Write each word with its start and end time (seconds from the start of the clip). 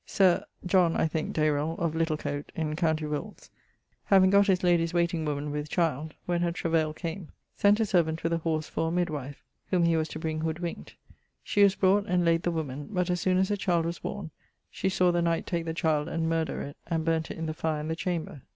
Sir... 0.03 0.43
(John, 0.65 0.95
I 0.95 1.07
think) 1.07 1.31
Dayrell, 1.35 1.77
of 1.77 1.93
Littlecote, 1.93 2.49
in 2.55 2.75
com. 2.75 2.95
Wilts, 3.03 3.51
having 4.05 4.31
gott 4.31 4.47
his 4.47 4.63
ladie's 4.63 4.95
waiting 4.95 5.25
woman 5.25 5.51
with 5.51 5.69
child, 5.69 6.15
when 6.25 6.41
her 6.41 6.51
travell 6.51 6.91
came, 6.91 7.31
sent 7.53 7.79
a 7.79 7.85
servant 7.85 8.23
with 8.23 8.33
a 8.33 8.39
horse 8.39 8.67
for 8.67 8.87
a 8.87 8.91
midwife, 8.91 9.43
whom 9.69 9.83
he 9.85 9.95
was 9.95 10.07
to 10.07 10.17
bring 10.17 10.41
hood 10.41 10.57
winked. 10.57 10.95
She 11.43 11.61
was 11.61 11.75
brought, 11.75 12.07
and 12.07 12.25
layd 12.25 12.41
the 12.41 12.49
woman, 12.49 12.87
but 12.89 13.11
as 13.11 13.21
soon 13.21 13.37
as 13.37 13.49
the 13.49 13.57
child 13.57 13.85
was 13.85 13.99
borne, 13.99 14.31
she 14.71 14.89
sawe 14.89 15.11
the 15.11 15.21
knight 15.21 15.45
take 15.45 15.65
the 15.65 15.71
child 15.75 16.07
and 16.09 16.27
murther 16.27 16.61
it, 16.63 16.77
and 16.87 17.05
burnt 17.05 17.29
it 17.29 17.37
in 17.37 17.45
the 17.45 17.53
fire 17.53 17.81
in 17.81 17.87
the 17.87 17.95
chamber. 17.95 18.41